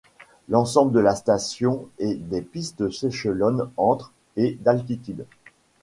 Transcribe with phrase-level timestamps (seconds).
[0.49, 5.27] L'ensemble de la station et des pistes s'échelonnent entre et d'altitude.